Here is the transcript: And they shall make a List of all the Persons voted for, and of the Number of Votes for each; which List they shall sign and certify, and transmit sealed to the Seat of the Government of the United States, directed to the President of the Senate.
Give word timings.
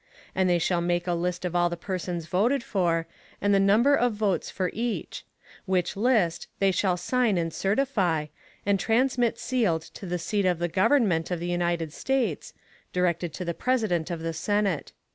And 0.33 0.49
they 0.49 0.57
shall 0.57 0.81
make 0.81 1.05
a 1.05 1.13
List 1.13 1.45
of 1.45 1.55
all 1.55 1.69
the 1.69 1.77
Persons 1.77 2.25
voted 2.25 2.63
for, 2.63 3.05
and 3.39 3.51
of 3.53 3.61
the 3.61 3.63
Number 3.63 3.93
of 3.93 4.13
Votes 4.13 4.49
for 4.49 4.71
each; 4.73 5.23
which 5.67 5.95
List 5.95 6.47
they 6.57 6.71
shall 6.71 6.97
sign 6.97 7.37
and 7.37 7.53
certify, 7.53 8.25
and 8.65 8.79
transmit 8.79 9.37
sealed 9.37 9.83
to 9.93 10.07
the 10.07 10.17
Seat 10.17 10.45
of 10.47 10.57
the 10.57 10.67
Government 10.67 11.29
of 11.29 11.39
the 11.39 11.45
United 11.49 11.93
States, 11.93 12.51
directed 12.91 13.31
to 13.35 13.45
the 13.45 13.53
President 13.53 14.09
of 14.09 14.21
the 14.21 14.33
Senate. 14.33 14.91